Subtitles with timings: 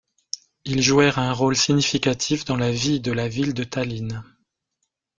[0.65, 4.23] Ils jouèrent un rôle significatif dans la vie de la ville de Tallinn.